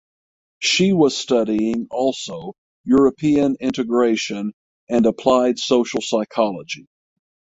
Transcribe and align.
She 0.57 0.93
was 0.93 1.15
studying 1.15 1.85
also 1.91 2.53
European 2.85 3.55
integration 3.59 4.51
and 4.89 5.05
applied 5.05 5.59
social 5.59 6.01
psychology. 6.01 6.87